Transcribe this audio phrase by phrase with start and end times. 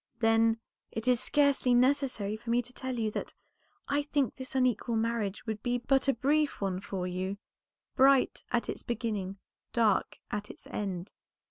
[0.17, 0.57] "Then,
[0.91, 3.35] it is scarcely necessary for me to tell you that
[3.87, 7.37] I think this unequal marriage would be but a brief one for you;
[7.95, 9.37] bright at its beginning,
[9.73, 11.11] dark at its end.